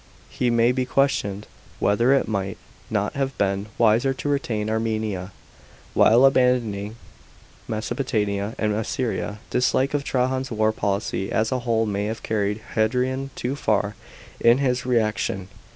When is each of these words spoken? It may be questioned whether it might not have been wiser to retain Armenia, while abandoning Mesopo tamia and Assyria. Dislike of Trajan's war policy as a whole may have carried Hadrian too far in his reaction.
It 0.39 0.49
may 0.49 0.71
be 0.71 0.83
questioned 0.87 1.45
whether 1.79 2.11
it 2.11 2.27
might 2.27 2.57
not 2.89 3.13
have 3.13 3.37
been 3.37 3.67
wiser 3.77 4.15
to 4.15 4.29
retain 4.29 4.67
Armenia, 4.67 5.31
while 5.93 6.25
abandoning 6.25 6.95
Mesopo 7.67 8.01
tamia 8.01 8.55
and 8.57 8.73
Assyria. 8.73 9.37
Dislike 9.51 9.93
of 9.93 10.03
Trajan's 10.03 10.49
war 10.49 10.71
policy 10.71 11.31
as 11.31 11.51
a 11.51 11.59
whole 11.59 11.85
may 11.85 12.05
have 12.05 12.23
carried 12.23 12.63
Hadrian 12.73 13.29
too 13.35 13.55
far 13.55 13.93
in 14.39 14.57
his 14.57 14.87
reaction. 14.87 15.49